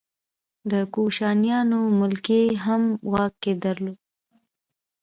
د 0.71 0.73
کوشانیانو 0.93 1.79
ملکې 1.99 2.41
هم 2.63 2.83
واک 3.11 3.41
درلود 3.63 3.99